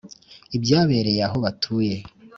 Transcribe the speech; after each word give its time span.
ibyabereye 0.57 1.21
aho 1.27 1.37
batuye 1.45 1.95